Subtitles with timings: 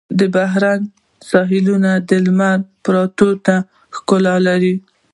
[0.19, 0.81] د بحرین
[1.29, 3.29] ساحلونه د لمر پرېوتو
[3.95, 4.75] ښکلا لري.